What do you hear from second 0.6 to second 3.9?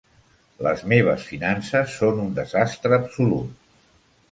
Les meves finances són un desastre absolut.